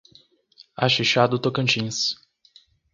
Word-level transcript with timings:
Axixá 0.75 1.27
do 1.27 1.37
Tocantins 1.37 2.15